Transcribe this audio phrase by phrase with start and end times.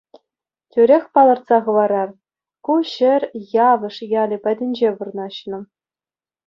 [0.71, 2.09] Тӳрех палӑртса хӑварар,
[2.69, 3.21] ку ҫӗр
[3.69, 5.59] Явӑш ялӗ патӗнче вырнаҫнӑ.